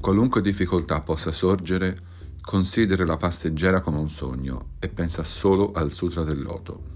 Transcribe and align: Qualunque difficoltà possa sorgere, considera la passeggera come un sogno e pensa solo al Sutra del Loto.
Qualunque 0.00 0.40
difficoltà 0.40 1.00
possa 1.00 1.30
sorgere, 1.30 1.98
considera 2.40 3.04
la 3.04 3.16
passeggera 3.16 3.80
come 3.80 3.98
un 3.98 4.08
sogno 4.08 4.74
e 4.78 4.88
pensa 4.88 5.22
solo 5.22 5.72
al 5.72 5.90
Sutra 5.90 6.22
del 6.22 6.42
Loto. 6.42 6.95